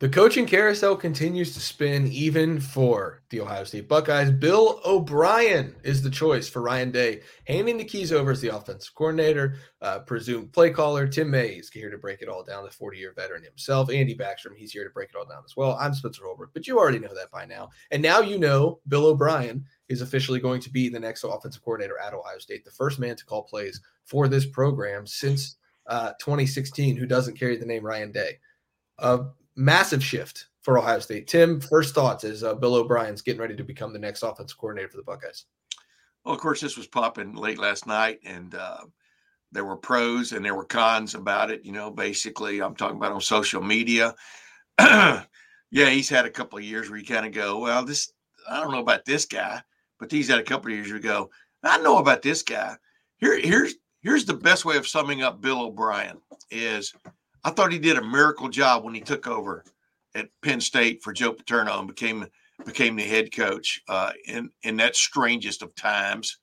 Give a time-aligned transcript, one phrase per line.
[0.00, 4.30] The coaching carousel continues to spin even for the Ohio State Buckeyes.
[4.30, 8.94] Bill O'Brien is the choice for Ryan Day, handing the keys over as the offensive
[8.94, 11.08] coordinator, uh, presumed play caller.
[11.08, 13.90] Tim May's here to break it all down, the 40 year veteran himself.
[13.90, 15.76] Andy Backstrom, he's here to break it all down as well.
[15.80, 17.70] I'm Spencer Holbrook, but you already know that by now.
[17.90, 21.98] And now you know Bill O'Brien is officially going to be the next offensive coordinator
[21.98, 25.56] at Ohio State, the first man to call plays for this program since
[25.88, 28.38] uh, 2016, who doesn't carry the name Ryan Day.
[29.00, 29.24] Uh,
[29.58, 31.26] massive shift for Ohio State.
[31.26, 34.88] Tim, first thoughts as uh, Bill O'Brien's getting ready to become the next offensive coordinator
[34.88, 35.46] for the Buckeyes.
[36.24, 38.80] Well, of course, this was popping late last night, and uh,
[39.52, 41.64] there were pros and there were cons about it.
[41.64, 44.14] You know, basically, I'm talking about on social media.
[44.78, 45.24] yeah,
[45.70, 48.12] he's had a couple of years where you kind of go, well, this
[48.48, 49.62] I don't know about this guy,
[49.98, 51.30] but he's had a couple of years ago.
[51.62, 52.76] I know about this guy.
[53.18, 56.18] Here, here's here's the best way of summing up Bill O'Brien
[56.50, 56.94] is
[57.44, 59.64] I thought he did a miracle job when he took over
[60.14, 62.26] at Penn State for Joe Paterno and became
[62.66, 66.38] became the head coach uh, in in that strangest of times.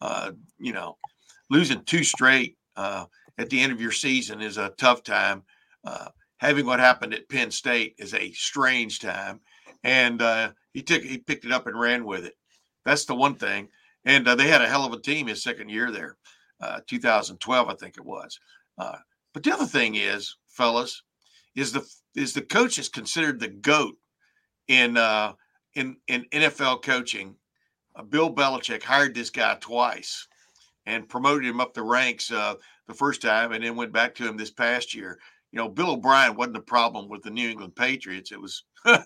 [0.00, 0.96] Uh, you know,
[1.50, 3.06] losing two straight uh,
[3.38, 5.42] at the end of your season is a tough time.
[5.84, 9.40] Uh, having what happened at Penn State is a strange time,
[9.82, 12.34] and uh, he took he picked it up and ran with it.
[12.84, 13.68] That's the one thing.
[14.04, 16.16] And uh, they had a hell of a team his second year there,
[16.86, 18.38] 2012, I think it was.
[19.36, 21.02] But the other thing is, fellas,
[21.54, 23.98] is the is the coach is considered the goat
[24.66, 25.34] in uh,
[25.74, 27.36] in in NFL coaching.
[27.94, 30.26] Uh, Bill Belichick hired this guy twice
[30.86, 32.54] and promoted him up the ranks uh,
[32.88, 35.18] the first time, and then went back to him this past year.
[35.52, 39.04] You know, Bill O'Brien wasn't the problem with the New England Patriots; it was the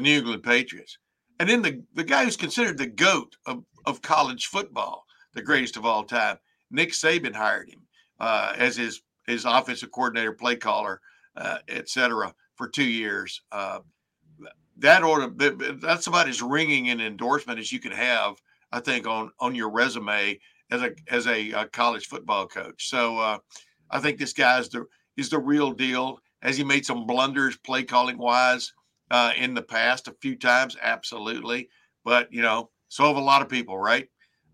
[0.00, 0.98] New England Patriots.
[1.40, 5.76] And then the the guy who's considered the goat of of college football, the greatest
[5.76, 6.38] of all time,
[6.70, 7.82] Nick Saban hired him
[8.20, 11.00] uh, as his his offensive coordinator, play caller,
[11.36, 13.42] uh, et cetera, for two years.
[13.52, 13.80] Uh,
[14.78, 15.28] that order
[15.80, 18.34] that's about as ringing an endorsement as you can have,
[18.72, 20.38] I think, on on your resume
[20.70, 22.88] as a as a, a college football coach.
[22.88, 23.38] So uh,
[23.90, 24.84] I think this guy is the
[25.16, 26.18] is the real deal.
[26.42, 28.72] Has he made some blunders play calling wise
[29.10, 30.76] uh, in the past a few times?
[30.82, 31.68] Absolutely,
[32.04, 34.08] but you know, so have a lot of people, right?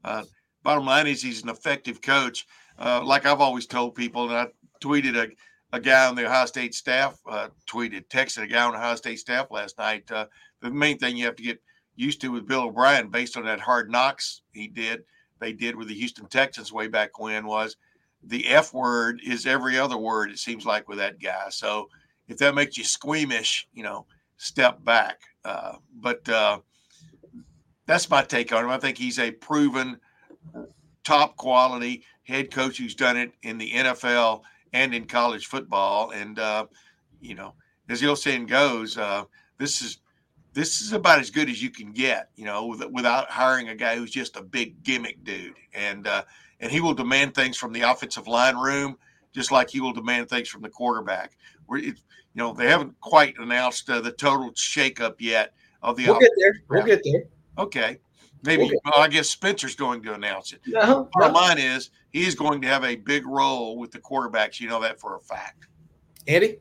[0.04, 0.24] Uh,
[0.62, 2.46] bottom line is he's an effective coach.
[2.78, 4.46] Uh, like I've always told people, and I
[4.80, 5.28] tweeted a,
[5.76, 8.96] a guy on the Ohio State staff, uh, tweeted, texted a guy on the Ohio
[8.96, 10.10] State staff last night.
[10.10, 10.26] Uh,
[10.60, 11.60] the main thing you have to get
[11.96, 15.02] used to with Bill O'Brien, based on that hard knocks he did,
[15.38, 17.76] they did with the Houston Texans way back when, was
[18.22, 21.46] the F word is every other word, it seems like, with that guy.
[21.50, 21.88] So
[22.28, 25.20] if that makes you squeamish, you know, step back.
[25.44, 26.60] Uh, but uh,
[27.86, 28.70] that's my take on him.
[28.70, 29.98] I think he's a proven
[31.04, 36.10] top quality head coach who's done it in the NFL and in college football.
[36.10, 36.66] And uh,
[37.20, 37.54] you know,
[37.88, 39.24] as the old saying goes, uh,
[39.58, 39.98] this is
[40.52, 42.30] this is about as good as you can get.
[42.36, 46.22] You know, with, without hiring a guy who's just a big gimmick dude, and uh,
[46.60, 48.96] and he will demand things from the offensive line room
[49.32, 51.36] just like he will demand things from the quarterback.
[51.66, 51.94] Where you
[52.34, 56.06] know they haven't quite announced uh, the total shakeup yet of the.
[56.06, 56.54] We'll get there.
[56.68, 57.24] We'll get there.
[57.58, 57.98] Okay.
[58.42, 60.60] Maybe we'll well, I guess Spencer's going to announce it.
[60.66, 61.40] No, Bottom no.
[61.40, 64.60] line is he's going to have a big role with the quarterbacks.
[64.60, 65.66] You know that for a fact.
[66.26, 66.58] Andy?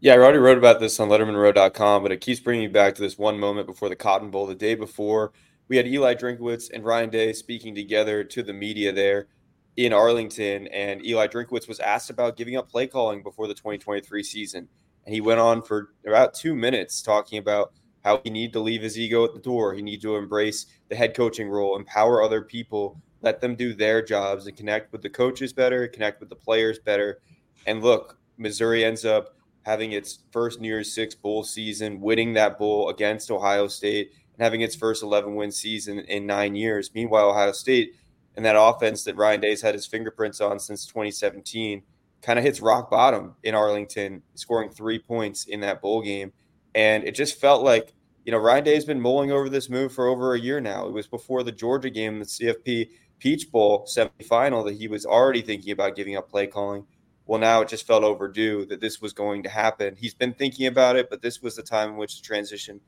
[0.00, 3.02] Yeah, I already wrote about this on LettermenRow.com, but it keeps bringing me back to
[3.02, 4.46] this one moment before the Cotton Bowl.
[4.46, 5.32] The day before,
[5.68, 9.28] we had Eli Drinkwitz and Ryan Day speaking together to the media there
[9.76, 14.22] in Arlington, and Eli Drinkwitz was asked about giving up play calling before the 2023
[14.22, 14.68] season,
[15.06, 17.72] and he went on for about two minutes talking about
[18.04, 19.74] how he need to leave his ego at the door.
[19.74, 24.02] He need to embrace the head coaching role, empower other people let them do their
[24.02, 27.20] jobs and connect with the coaches better, connect with the players better.
[27.66, 32.58] And look, Missouri ends up having its first New Year's Six bowl season, winning that
[32.58, 36.90] bowl against Ohio State, and having its first 11 win season in nine years.
[36.94, 37.94] Meanwhile, Ohio State
[38.36, 41.82] and that offense that Ryan Day's had his fingerprints on since 2017
[42.20, 46.32] kind of hits rock bottom in Arlington, scoring three points in that bowl game.
[46.74, 47.93] And it just felt like,
[48.24, 50.86] you know, Ryan Day's been mulling over this move for over a year now.
[50.86, 52.88] It was before the Georgia game, the CFP
[53.18, 56.86] Peach Bowl semifinal that he was already thinking about giving up play calling.
[57.26, 59.96] well, now it just felt overdue that this was going to happen.
[59.96, 62.80] He's been thinking about it, but this was the time in which the transition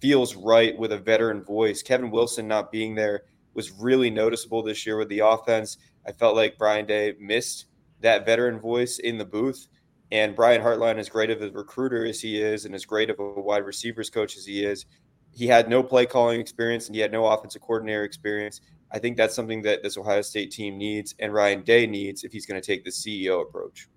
[0.00, 1.82] feels right with a veteran voice.
[1.82, 3.22] Kevin Wilson not being there
[3.54, 5.78] was really noticeable this year with the offense.
[6.06, 7.66] I felt like Ryan Day missed
[8.00, 9.66] that veteran voice in the booth.
[10.14, 13.18] And Brian Hartline, as great of a recruiter as he is, and as great of
[13.18, 14.86] a wide receivers coach as he is,
[15.32, 18.60] he had no play calling experience and he had no offensive coordinator experience.
[18.92, 22.30] I think that's something that this Ohio State team needs and Ryan Day needs if
[22.32, 23.88] he's going to take the CEO approach.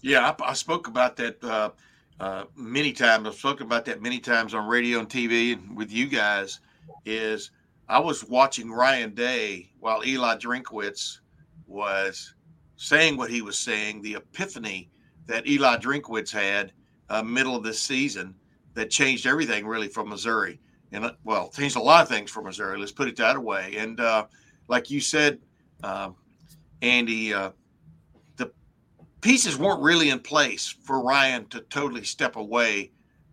[0.00, 1.72] Yeah, I, I spoke about that uh,
[2.20, 3.28] uh, many times.
[3.28, 6.60] I've spoken about that many times on radio and TV and with you guys.
[7.04, 7.50] Is
[7.86, 11.18] I was watching Ryan Day while Eli Drinkwitz
[11.66, 12.34] was
[12.76, 14.88] saying what he was saying, the epiphany
[15.26, 16.72] that Eli Drinkwitz had
[17.08, 18.34] uh, middle of this season
[18.74, 20.60] that changed everything really from Missouri.
[20.92, 22.78] And uh, well, changed a lot of things for Missouri.
[22.78, 23.74] Let's put it that way.
[23.76, 24.26] And uh,
[24.68, 25.38] like you said,
[25.82, 26.14] um,
[26.82, 27.50] Andy, uh,
[28.36, 28.50] the
[29.20, 32.92] pieces weren't really in place for Ryan to totally step away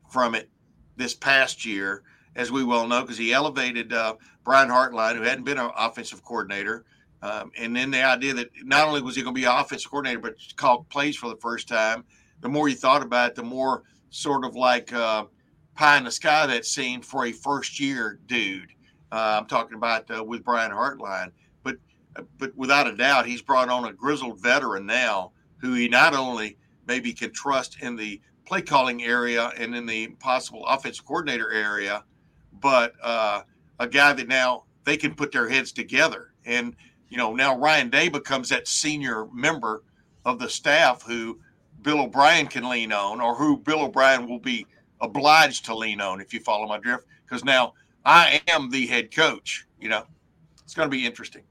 [0.10, 0.50] from it
[0.96, 2.04] this past year,
[2.36, 6.24] as we well know, because he elevated uh, Brian Hartline, who hadn't been an offensive
[6.24, 6.86] coordinator.
[7.24, 9.90] Um, and then the idea that not only was he going to be an offensive
[9.90, 12.04] coordinator, but called plays for the first time.
[12.42, 15.24] The more you thought about it, the more sort of like uh,
[15.74, 18.72] pie in the sky that seemed for a first year dude.
[19.10, 21.32] Uh, I'm talking about uh, with Brian Hartline,
[21.64, 21.78] but
[22.38, 26.58] but without a doubt, he's brought on a grizzled veteran now who he not only
[26.88, 32.04] maybe can trust in the play calling area and in the possible offensive coordinator area,
[32.60, 33.44] but uh,
[33.80, 36.34] a guy that now they can put their heads together.
[36.46, 36.76] And
[37.14, 39.84] you know now Ryan Day becomes that senior member
[40.26, 41.40] of the staff who
[41.84, 44.66] Bill O'Brien can lean on, or who Bill O'Brien will be
[45.00, 47.74] obliged to lean on, if you follow my drift, because now
[48.04, 49.68] I am the head coach.
[49.80, 50.08] You know,
[50.64, 51.44] it's going to be interesting.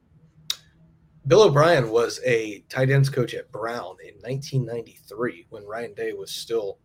[1.29, 6.33] Bill O'Brien was a tight ends coach at Brown in 1993 when Ryan Day was
[6.33, 6.79] still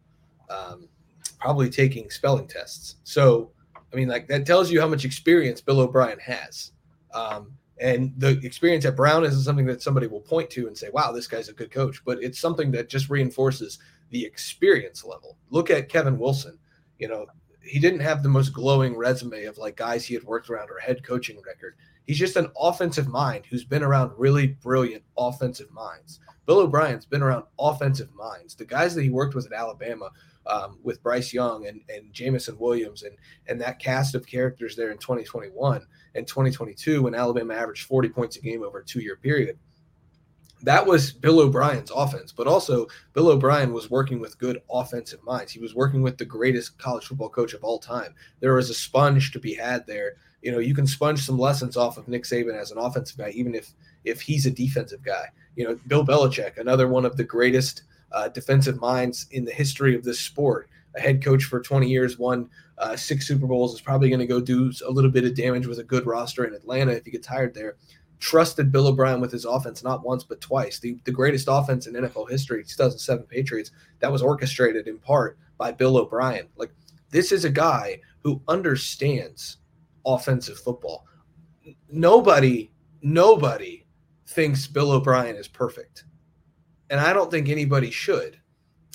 [0.52, 0.88] um,
[1.40, 2.98] probably taking spelling tests.
[3.06, 3.50] So,
[3.92, 6.74] I mean, like that tells you how much experience Bill O'Brien has.
[7.12, 10.90] Um, and the experience at Brown isn't something that somebody will point to and say,
[10.92, 13.80] wow, this guy's a good coach, but it's something that just reinforces
[14.10, 15.38] the experience level.
[15.50, 16.58] Look at Kevin Wilson.
[16.98, 17.28] You know,
[17.62, 20.80] he didn't have the most glowing resume of like guys he had worked around or
[20.80, 21.76] head coaching record.
[22.06, 26.20] He's just an offensive mind who's been around really brilliant offensive minds.
[26.46, 28.56] Bill O'Brien's been around offensive minds.
[28.56, 30.10] The guys that he worked with at Alabama,
[30.48, 34.92] um, with Bryce Young and, and Jameson Williams and and that cast of characters there
[34.92, 35.86] in 2021
[36.16, 39.58] and 2022 when Alabama averaged 40 points a game over a two year period
[40.64, 45.52] that was Bill O'Brien's offense, but also Bill O'Brien was working with good offensive minds.
[45.52, 48.16] He was working with the greatest college football coach of all time.
[48.40, 50.14] There was a sponge to be had there.
[50.42, 53.30] You know, you can sponge some lessons off of Nick Saban as an offensive guy,
[53.30, 53.74] even if
[54.04, 55.28] if he's a defensive guy.
[55.56, 59.96] You know, Bill Belichick, another one of the greatest uh, defensive minds in the history
[59.96, 60.70] of this sport.
[60.96, 64.28] A head coach for 20 years, won uh, six Super Bowls, is probably going to
[64.28, 67.12] go do a little bit of damage with a good roster in Atlanta if he
[67.12, 67.76] gets hired there
[68.20, 70.80] trusted Bill O'Brien with his offense not once but twice.
[70.80, 75.72] The, the greatest offense in NFL history, 2007 Patriots, that was orchestrated in part by
[75.72, 76.48] Bill O'Brien.
[76.56, 76.72] Like
[77.10, 79.58] this is a guy who understands
[80.06, 81.06] offensive football.
[81.92, 82.72] Nobody,
[83.02, 83.86] nobody
[84.28, 86.06] thinks Bill O'Brien is perfect.
[86.90, 88.40] And I don't think anybody should.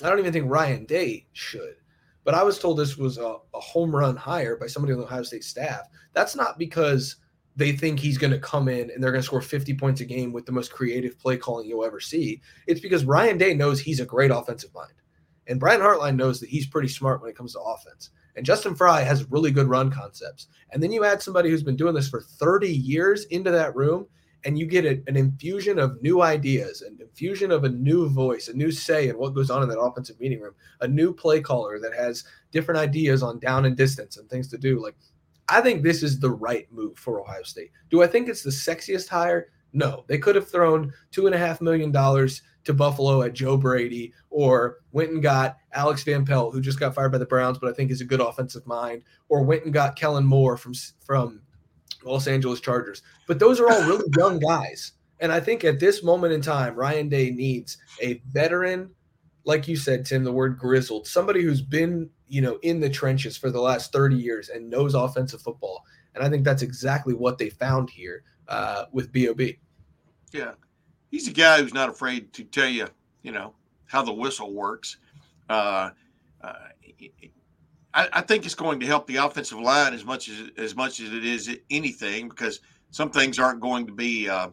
[0.03, 1.75] I don't even think Ryan Day should.
[2.23, 5.05] But I was told this was a, a home run hire by somebody on the
[5.05, 5.87] Ohio State staff.
[6.13, 7.17] That's not because–
[7.55, 10.05] they think he's going to come in and they're going to score 50 points a
[10.05, 12.41] game with the most creative play calling you'll ever see.
[12.67, 14.93] It's because Ryan Day knows he's a great offensive mind.
[15.47, 18.09] And Brian Hartline knows that he's pretty smart when it comes to offense.
[18.35, 20.47] And Justin Frye has really good run concepts.
[20.71, 24.07] And then you add somebody who's been doing this for 30 years into that room,
[24.45, 28.47] and you get a, an infusion of new ideas, an infusion of a new voice,
[28.47, 31.41] a new say in what goes on in that offensive meeting room, a new play
[31.41, 34.81] caller that has different ideas on down and distance and things to do.
[34.81, 34.95] Like
[35.49, 37.71] I think this is the right move for Ohio State.
[37.89, 39.49] Do I think it's the sexiest hire?
[39.73, 40.05] No.
[40.07, 44.13] They could have thrown two and a half million dollars to Buffalo at Joe Brady
[44.29, 47.69] or went and got Alex Van Pelt, who just got fired by the Browns, but
[47.69, 50.73] I think is a good offensive mind, or went and got Kellen Moore from
[51.05, 51.41] from
[52.05, 53.01] Los Angeles Chargers.
[53.27, 54.93] But those are all really young guys.
[55.19, 58.91] And I think at this moment in time, Ryan Day needs a veteran,
[59.45, 63.37] like you said, Tim, the word grizzled, somebody who's been you know, in the trenches
[63.37, 65.85] for the last 30 years and knows offensive football.
[66.15, 69.39] And I think that's exactly what they found here uh, with Bob.
[70.31, 70.53] Yeah,
[71.11, 72.87] he's a guy who's not afraid to tell you,
[73.21, 73.53] you know,
[73.85, 74.97] how the whistle works.
[75.47, 75.91] Uh,
[76.41, 76.53] uh,
[77.93, 80.99] I, I, think it's going to help the offensive line as much as as much
[80.99, 82.59] as it is anything because
[82.91, 84.49] some things aren't going to be uh,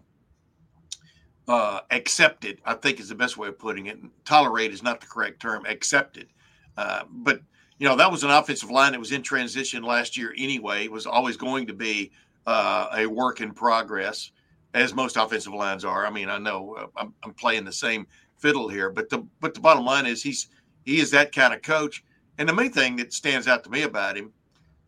[1.49, 2.61] uh, accepted.
[2.65, 3.99] I think is the best way of putting it.
[4.25, 5.65] Tolerate is not the correct term.
[5.67, 6.29] Accepted,
[6.77, 7.41] uh, but
[7.79, 10.85] you know that was an offensive line that was in transition last year anyway.
[10.85, 12.13] It was always going to be
[12.47, 14.33] uh, a work in progress,
[14.75, 16.07] as most offensive lines are.
[16.07, 18.07] I mean, I know uh, I'm, I'm, playing the same
[18.39, 20.49] fiddle here, but the but the bottom line is he's
[20.85, 22.05] he is that kind of coach.
[22.41, 24.33] And the main thing that stands out to me about him,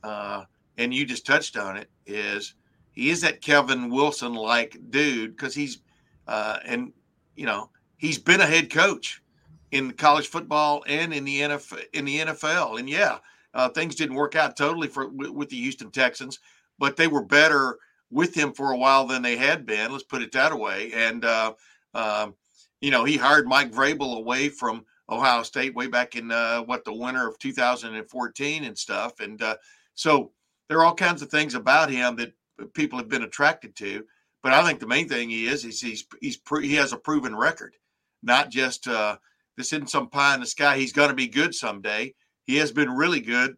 [0.03, 0.45] uh,
[0.79, 2.55] and you just touched on it, is
[2.93, 5.81] he is that Kevin Wilson like dude because he's
[6.27, 6.95] uh, and
[7.37, 7.69] you know
[7.99, 9.23] he's been a head coach
[9.71, 11.85] in college football and in the NFL.
[11.93, 13.19] In the NFL, and yeah,
[13.53, 16.39] uh, things didn't work out totally for with, the Houston Texans,
[16.79, 17.77] but they were better
[18.11, 19.93] with him for a while than they had been.
[19.93, 20.91] Let's put it that way.
[20.95, 21.53] And uh,
[21.93, 22.35] um,
[22.81, 26.85] you know, he hired Mike Vrabel away from Ohio State way back in uh, what
[26.85, 29.21] the winter of 2014 and stuff.
[29.21, 29.57] And uh,
[29.95, 30.33] so
[30.69, 32.33] there are all kinds of things about him that
[32.75, 34.05] people have been attracted to.
[34.43, 37.37] But I think the main thing he is is he's he's he has a proven
[37.37, 37.77] record,
[38.23, 39.17] not just uh,
[39.57, 40.77] this isn't some pie in the sky.
[40.77, 42.15] He's going to be good someday.
[42.45, 43.57] He has been really good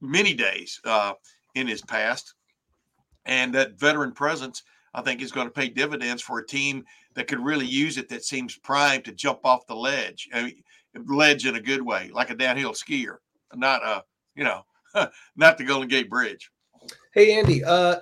[0.00, 1.14] many days uh,
[1.56, 2.34] in his past,
[3.24, 4.62] and that veteran presence
[4.94, 8.08] I think is going to pay dividends for a team that could really use it.
[8.08, 10.62] That seems primed to jump off the ledge, I mean,
[11.06, 13.16] ledge in a good way, like a downhill skier,
[13.54, 14.64] not a you know,
[15.36, 16.50] not the Golden Gate Bridge.
[17.12, 17.96] Hey Andy, uh,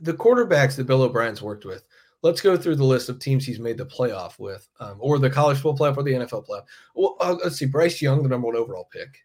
[0.00, 1.86] the quarterbacks that Bill O'Brien's worked with.
[2.22, 5.28] Let's go through the list of teams he's made the playoff with, um, or the
[5.28, 6.64] college football playoff, or the NFL playoff.
[6.94, 7.66] Well, uh, let's see.
[7.66, 9.18] Bryce Young, the number one overall pick,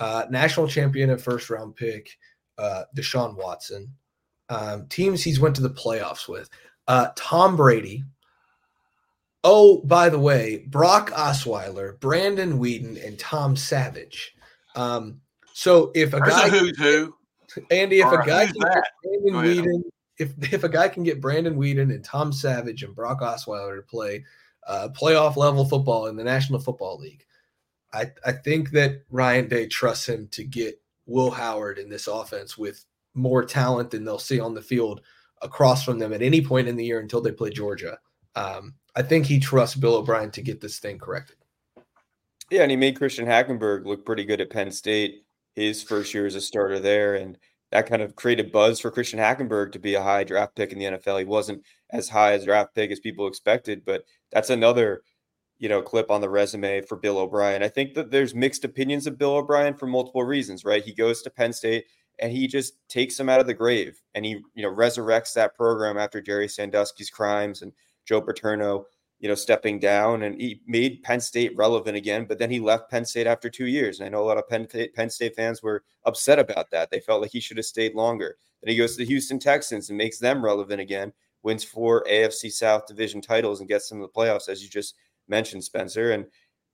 [0.00, 2.10] uh, national champion and first round pick,
[2.58, 3.94] uh, Deshaun Watson.
[4.48, 6.50] Um, teams he's went to the playoffs with,
[6.88, 8.04] uh, Tom Brady.
[9.44, 14.36] Oh, by the way, Brock Osweiler, Brandon Weeden, and Tom Savage.
[14.76, 15.20] Um,
[15.52, 17.14] so if a There's guy a who's who,
[17.70, 19.82] Andy, if a guy can get Brandon Weeden,
[20.18, 23.82] if if a guy can get Brandon Weeden and Tom Savage and Brock Osweiler to
[23.82, 24.24] play
[24.66, 27.24] uh, playoff level football in the National Football League,
[27.92, 32.56] I I think that Ryan Day trusts him to get Will Howard in this offense
[32.56, 32.84] with
[33.14, 35.02] more talent than they'll see on the field
[35.42, 37.98] across from them at any point in the year until they play Georgia.
[38.36, 41.36] Um, I think he trusts Bill O'Brien to get this thing corrected.
[42.50, 46.26] Yeah, and he made Christian Hackenberg look pretty good at Penn State his first year
[46.26, 47.38] as a starter there, and
[47.70, 50.78] that kind of created buzz for Christian Hackenberg to be a high draft pick in
[50.78, 51.20] the NFL.
[51.20, 55.02] He wasn't as high as draft pick as people expected, but that's another
[55.58, 57.62] you know clip on the resume for Bill O'Brien.
[57.62, 60.84] I think that there's mixed opinions of Bill O'Brien for multiple reasons, right?
[60.84, 61.84] He goes to Penn State
[62.18, 65.54] and he just takes him out of the grave and he you know resurrects that
[65.54, 67.72] program after Jerry Sandusky's crimes and
[68.04, 68.86] Joe Paterno
[69.22, 72.90] you know, stepping down and he made Penn State relevant again, but then he left
[72.90, 74.00] Penn State after two years.
[74.00, 74.66] And I know a lot of Penn,
[74.96, 76.90] Penn State fans were upset about that.
[76.90, 78.36] They felt like he should have stayed longer.
[78.62, 81.12] Then he goes to the Houston Texans and makes them relevant again,
[81.44, 84.96] wins four AFC South division titles and gets them to the playoffs, as you just
[85.28, 86.10] mentioned, Spencer.
[86.10, 86.26] And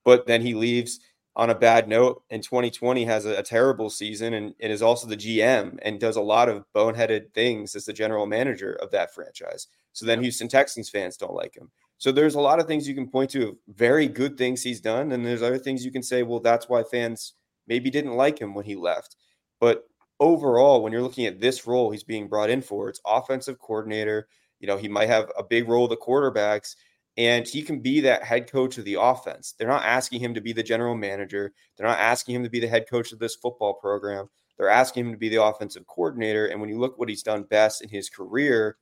[0.03, 1.01] but then he leaves
[1.39, 5.07] on a bad note in 2020 has a, a terrible season and, and is also
[5.07, 9.15] the GM and does a lot of boneheaded things as the general manager of that
[9.15, 9.69] franchise.
[9.93, 11.71] So then Houston Texans fans don't like him.
[11.97, 15.13] So there's a lot of things you can point to, very good things he's done,
[15.13, 17.35] and there's other things you can say, well, that's why fans
[17.69, 19.17] maybe didn't like him when he left.
[19.61, 19.85] But
[20.21, 24.29] overall, when you're looking at this role he's being brought in for, it's offensive coordinator.
[24.59, 26.75] You know, he might have a big role with the quarterbacks,
[27.19, 29.55] and he can be that head coach of the offense.
[29.59, 31.53] They're not asking him to be the general manager.
[31.77, 34.29] They're not asking him to be the head coach of this football program.
[34.57, 36.47] They're asking him to be the offensive coordinator.
[36.47, 38.77] And when you look what he's done best in his career,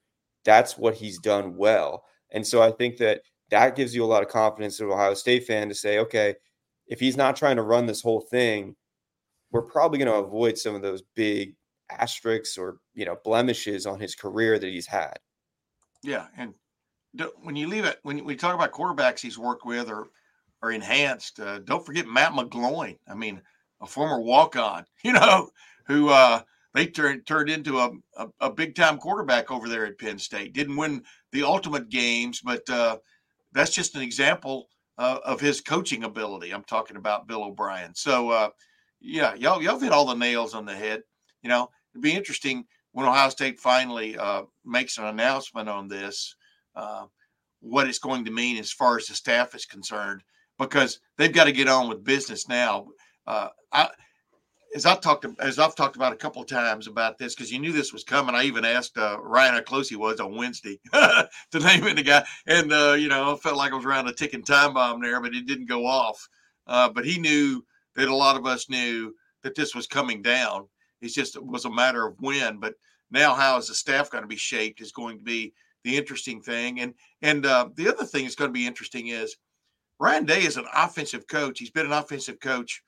[0.44, 2.04] that's what he's done well.
[2.30, 5.14] And so I think that that gives you a lot of confidence as an Ohio
[5.14, 6.34] State fan to say, okay,
[6.86, 8.76] if he's not trying to run this whole thing,
[9.50, 11.54] we're probably going to avoid some of those big
[11.88, 15.18] asterisks or you know blemishes on his career that he's had.
[16.02, 16.52] Yeah, and
[17.42, 20.08] when you leave it, when we talk about quarterbacks he's worked with or
[20.62, 22.98] or enhanced, uh, don't forget Matt McGloin.
[23.08, 23.42] I mean,
[23.80, 25.50] a former walk on, you know,
[25.86, 26.42] who uh,
[26.74, 30.52] they turned turned into a, a, a big time quarterback over there at Penn State.
[30.52, 32.98] Didn't win the ultimate games, but uh,
[33.52, 34.68] that's just an example
[34.98, 36.52] uh, of his coaching ability.
[36.52, 37.94] I'm talking about Bill O'Brien.
[37.94, 38.48] So uh,
[39.00, 41.02] yeah, y'all y'all hit all the nails on the head.
[41.42, 46.34] You know, it'd be interesting when Ohio State finally uh, makes an announcement on this,
[46.76, 47.06] uh,
[47.60, 50.22] what it's going to mean as far as the staff is concerned,
[50.58, 52.86] because they've got to get on with business now.
[53.26, 53.88] Uh, I
[54.74, 57.58] as I've talked as I've talked about a couple of times about this because you
[57.58, 58.34] knew this was coming.
[58.34, 62.24] I even asked uh, Ryan how close he was on Wednesday to name the guy,
[62.46, 65.20] and uh, you know I felt like I was around a ticking time bomb there,
[65.20, 66.28] but it didn't go off.
[66.66, 67.64] Uh, but he knew
[67.94, 70.68] that a lot of us knew that this was coming down.
[71.00, 72.58] It's just it was a matter of when.
[72.58, 72.74] But
[73.10, 75.54] now, how is the staff going to be shaped is going to be
[75.86, 76.80] the interesting thing.
[76.80, 79.36] And and uh, the other thing that's going to be interesting is
[79.98, 81.58] Ryan Day is an offensive coach.
[81.58, 82.82] He's been an offensive coach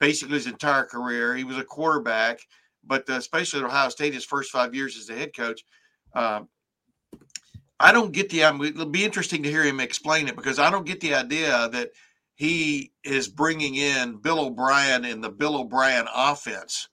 [0.00, 1.36] basically his entire career.
[1.36, 2.40] He was a quarterback,
[2.84, 5.64] but uh, especially at Ohio State, his first five years as a head coach.
[6.14, 6.40] Uh,
[7.78, 8.44] I don't get the.
[8.44, 11.68] Um, it'll be interesting to hear him explain it because I don't get the idea
[11.68, 11.90] that
[12.34, 16.88] he is bringing in Bill O'Brien and the Bill O'Brien offense.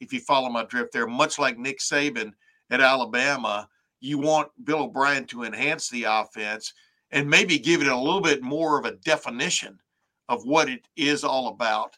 [0.00, 2.32] If you follow my drift there, much like Nick Saban
[2.70, 3.68] at Alabama,
[4.02, 6.74] you want Bill O'Brien to enhance the offense
[7.12, 9.78] and maybe give it a little bit more of a definition
[10.28, 11.96] of what it is all about.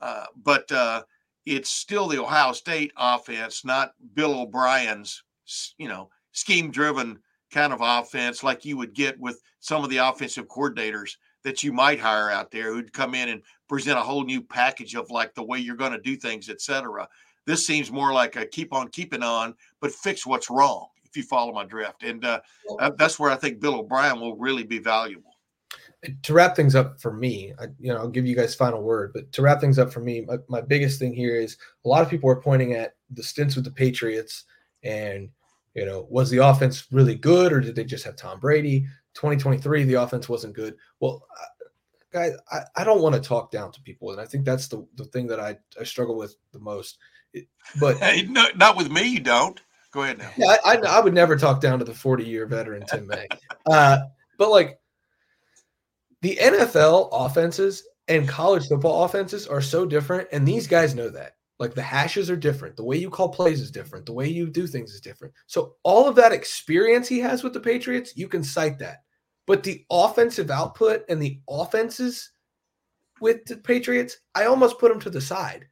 [0.00, 1.02] Uh, but uh,
[1.44, 5.24] it's still the Ohio State offense, not Bill O'Brien's,
[5.78, 7.18] you know, scheme-driven
[7.50, 11.72] kind of offense like you would get with some of the offensive coordinators that you
[11.72, 15.34] might hire out there who'd come in and present a whole new package of like
[15.34, 17.06] the way you're going to do things, etc.
[17.46, 20.86] This seems more like a keep on keeping on, but fix what's wrong.
[21.12, 22.40] If you follow my drift, and uh,
[22.96, 25.32] that's where I think Bill O'Brien will really be valuable
[26.22, 29.12] to wrap things up for me, I, you know, I'll give you guys final word,
[29.12, 32.02] but to wrap things up for me, my, my biggest thing here is a lot
[32.02, 34.44] of people are pointing at the stints with the Patriots
[34.82, 35.28] and,
[35.74, 38.80] you know, was the offense really good or did they just have Tom Brady?
[39.14, 40.74] 2023, the offense wasn't good.
[40.98, 41.24] Well,
[42.12, 44.10] guys, I, I don't want to talk down to people.
[44.10, 46.98] And I think that's the, the thing that I, I struggle with the most.
[47.32, 47.46] It,
[47.78, 49.60] but hey, no, not with me, you don't.
[49.92, 50.30] Go ahead now.
[50.36, 53.28] Yeah, I, I, I would never talk down to the 40 year veteran Tim May.
[53.70, 53.98] Uh,
[54.38, 54.80] but like,
[56.20, 61.36] the NFL offenses and college football offenses are so different, and these guys know that.
[61.60, 62.76] Like the hashes are different.
[62.76, 64.04] The way you call plays is different.
[64.04, 65.32] The way you do things is different.
[65.46, 69.04] So all of that experience he has with the Patriots, you can cite that.
[69.46, 72.32] But the offensive output and the offenses
[73.20, 75.66] with the Patriots, I almost put them to the side.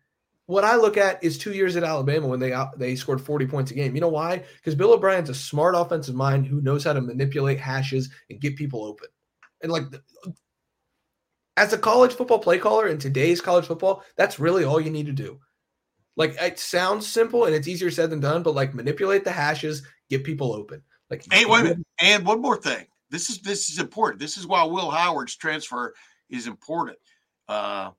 [0.50, 3.71] What I look at is two years at Alabama when they they scored 40 points
[3.71, 3.95] a game.
[3.95, 4.42] You know why?
[4.57, 8.57] Because Bill O'Brien's a smart offensive mind who knows how to manipulate hashes and get
[8.57, 9.07] people open.
[9.62, 9.85] And like
[11.57, 15.07] as a college football play caller in today's college football, that's really all you need
[15.07, 15.38] to do.
[16.16, 19.85] Like it sounds simple and it's easier said than done, but like manipulate the hashes,
[20.09, 20.83] get people open.
[21.11, 21.87] Like and wait a minute.
[22.01, 22.88] And one more thing.
[23.09, 24.18] This is this is important.
[24.18, 25.94] This is why Will Howard's transfer
[26.29, 26.98] is important.
[27.48, 27.92] Uh,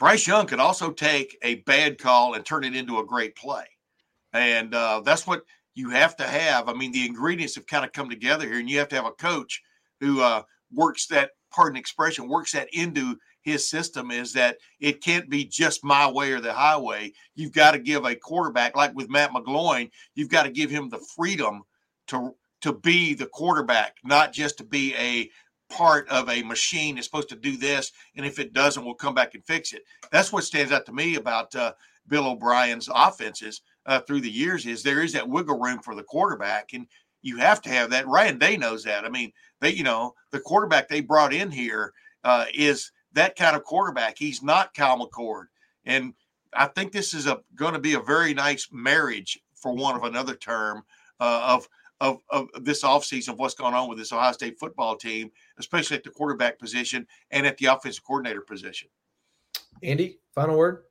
[0.00, 3.66] Bryce Young could also take a bad call and turn it into a great play.
[4.32, 5.42] And uh, that's what
[5.74, 6.70] you have to have.
[6.70, 9.04] I mean, the ingredients have kind of come together here, and you have to have
[9.04, 9.60] a coach
[10.00, 15.28] who uh, works that pardon expression works that into his system is that it can't
[15.28, 17.12] be just my way or the highway.
[17.34, 20.88] You've got to give a quarterback, like with Matt McGloin, you've got to give him
[20.88, 21.62] the freedom
[22.06, 25.30] to to be the quarterback, not just to be a
[25.70, 29.14] part of a machine that's supposed to do this, and if it doesn't, we'll come
[29.14, 29.82] back and fix it.
[30.12, 31.72] That's what stands out to me about uh,
[32.08, 36.02] Bill O'Brien's offenses uh, through the years is there is that wiggle room for the
[36.02, 36.86] quarterback, and
[37.22, 38.06] you have to have that.
[38.06, 39.04] Ryan Day knows that.
[39.04, 41.92] I mean, they, you know, the quarterback they brought in here
[42.24, 44.18] uh, is that kind of quarterback.
[44.18, 45.46] He's not Kyle McCord,
[45.84, 46.14] and
[46.52, 50.04] I think this is a going to be a very nice marriage, for one of
[50.04, 50.82] another term,
[51.20, 51.68] uh, of
[52.00, 55.96] of, of this offseason of what's going on with this Ohio State football team, especially
[55.96, 58.88] at the quarterback position and at the offensive coordinator position.
[59.82, 60.84] Andy, final word.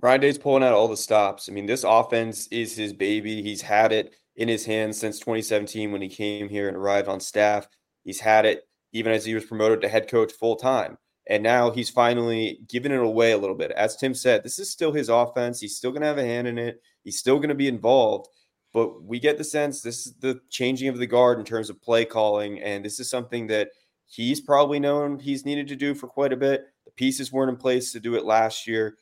[0.00, 1.48] Ryan Day's pulling out all the stops.
[1.48, 3.42] I mean, this offense is his baby.
[3.42, 7.18] He's had it in his hands since 2017 when he came here and arrived on
[7.18, 7.66] staff.
[8.04, 10.96] He's had it even as he was promoted to head coach full time.
[11.28, 13.70] And now he's finally given it away a little bit.
[13.72, 15.60] As Tim said, this is still his offense.
[15.60, 16.80] He's still going to have a hand in it.
[17.04, 18.28] He's still going to be involved.
[18.72, 21.82] But we get the sense this is the changing of the guard in terms of
[21.82, 22.60] play calling.
[22.60, 23.70] And this is something that
[24.06, 26.66] he's probably known he's needed to do for quite a bit.
[26.84, 28.96] The pieces weren't in place to do it last year.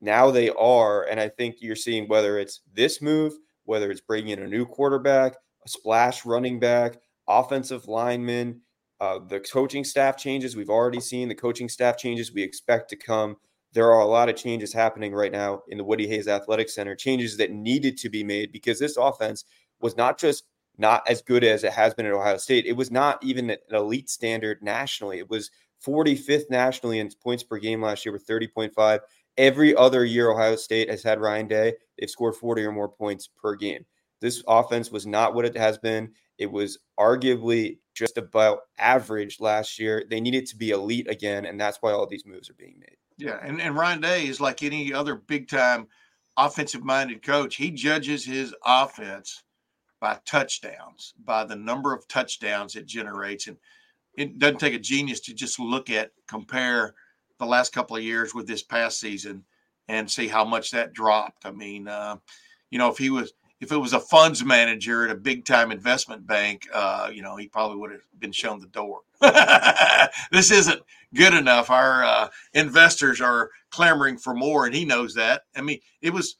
[0.00, 1.04] Now they are.
[1.04, 3.34] And I think you're seeing whether it's this move–
[3.70, 6.96] whether it's bringing in a new quarterback, a splash running back,
[7.28, 8.60] offensive lineman,
[9.00, 12.96] uh, the coaching staff changes we've already seen, the coaching staff changes we expect to
[12.96, 13.36] come.
[13.72, 16.96] There are a lot of changes happening right now in the Woody Hayes Athletic Center,
[16.96, 19.44] changes that needed to be made because this offense
[19.80, 20.44] was not just
[20.78, 22.66] not as good as it has been at Ohio State.
[22.66, 25.18] It was not even an elite standard nationally.
[25.18, 25.50] It was
[25.86, 29.00] 45th nationally in points per game last year with 30.5.
[29.36, 33.28] Every other year Ohio State has had Ryan Day, they've scored 40 or more points
[33.28, 33.84] per game.
[34.20, 36.12] This offense was not what it has been.
[36.38, 40.04] It was arguably just about average last year.
[40.10, 42.96] They needed to be elite again, and that's why all these moves are being made.
[43.20, 45.88] Yeah, and, and Ryan Day is like any other big time
[46.38, 47.56] offensive minded coach.
[47.56, 49.42] He judges his offense
[50.00, 53.46] by touchdowns, by the number of touchdowns it generates.
[53.46, 53.58] And
[54.16, 56.94] it doesn't take a genius to just look at, compare
[57.38, 59.44] the last couple of years with this past season
[59.88, 61.44] and see how much that dropped.
[61.44, 62.16] I mean, uh,
[62.70, 65.70] you know, if he was if it was a funds manager at a big time
[65.70, 69.00] investment bank, uh, you know, he probably would have been shown the door.
[70.32, 70.80] this isn't
[71.14, 71.68] good enough.
[71.68, 75.42] Our uh, investors are clamoring for more, and he knows that.
[75.54, 76.36] I mean, it was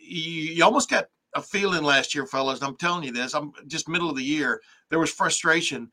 [0.00, 0.20] you,
[0.54, 2.62] you almost got a feeling last year, fellas.
[2.62, 3.34] I'm telling you this.
[3.34, 4.60] I'm just middle of the year.
[4.90, 5.90] There was frustration.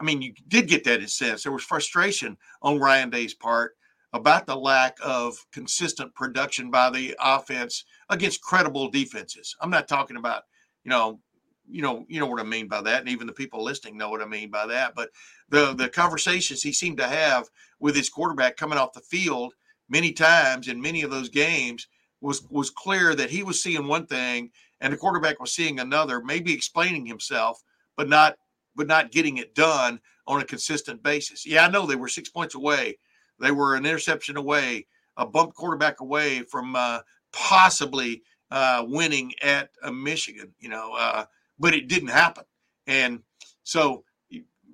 [0.00, 1.42] I mean, you did get that sense.
[1.42, 3.76] There was frustration on Ryan Day's part
[4.12, 9.54] about the lack of consistent production by the offense against credible defenses.
[9.60, 10.42] I'm not talking about,
[10.84, 11.20] you know,
[11.68, 14.10] you know, you know what I mean by that, and even the people listening know
[14.10, 14.94] what I mean by that.
[14.96, 15.10] But
[15.48, 19.54] the the conversations he seemed to have with his quarterback coming off the field
[19.88, 21.86] many times in many of those games
[22.20, 26.22] was was clear that he was seeing one thing and the quarterback was seeing another,
[26.22, 27.62] maybe explaining himself,
[27.96, 28.36] but not
[28.76, 31.46] but not getting it done on a consistent basis.
[31.46, 32.98] Yeah, I know they were six points away.
[33.40, 37.00] They were an interception away, a bump quarterback away from uh,
[37.32, 40.52] possibly uh, winning at uh, Michigan.
[40.58, 41.24] You know, uh,
[41.58, 42.44] but it didn't happen.
[42.86, 43.22] And
[43.62, 44.04] so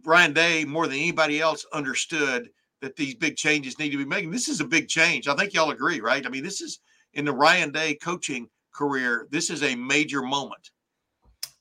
[0.05, 2.51] Ryan Day, more than anybody else, understood
[2.81, 4.31] that these big changes need to be made.
[4.33, 5.29] This is a big change.
[5.29, 6.25] I think y'all agree, right?
[6.25, 6.81] I mean, this is
[7.15, 10.71] in the Ryan Day coaching career, this is a major moment.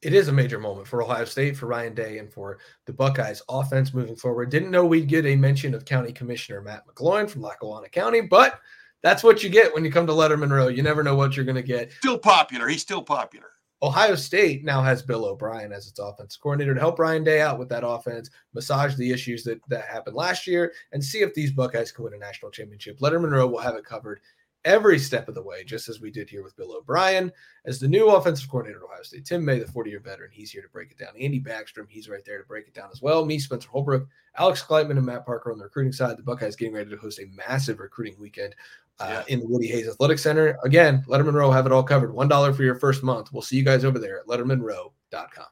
[0.06, 3.42] It is a major moment for Ohio State, for Ryan Day, and for the Buckeyes
[3.50, 4.52] offense moving forward.
[4.52, 8.60] Didn't know we'd get a mention of County Commissioner Matt McGloin from Lackawanna County, but
[9.02, 10.68] that's what you get when you come to Lettermen Row.
[10.68, 11.92] You never know what you're going to get.
[11.92, 12.68] Still popular.
[12.68, 13.48] He's still popular.
[13.82, 17.58] Ohio State now has Bill O'Brien as its offensive coordinator to help Ryan Day out
[17.58, 21.52] with that offense, massage the issues that, that happened last year, and see if these
[21.52, 23.00] Buckeyes can win a national championship.
[23.00, 24.20] Lettermen Row will have it covered
[24.66, 27.32] every step of the way, just as we did here with Bill O'Brien
[27.66, 29.26] as the new offensive coordinator at Ohio State.
[29.26, 31.14] Tim May, the 40 year veteran, he's here to break it down.
[31.20, 33.26] Andy Backstrom, he's right there to break it down as well.
[33.26, 36.18] Me, Spencer Holbrook, Alex Gleitman, and Matt Parker on the recruiting side.
[36.18, 38.56] The Buckeyes getting ready to host a massive recruiting weekend
[39.00, 39.34] uh, yeah.
[39.34, 40.58] in the Woody Hayes Athletic Center.
[40.64, 42.12] Again, Lettermen Row have it all covered.
[42.12, 43.32] $1 for your first month.
[43.32, 45.46] We'll see you guys over there at lettermenrow.com.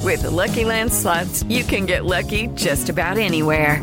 [0.00, 3.82] With the Lucky Land slots, you can get lucky just about anywhere.